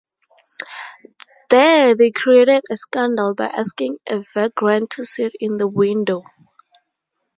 [1.51, 6.23] There they created a scandal by asking a vagrant to sit in the window.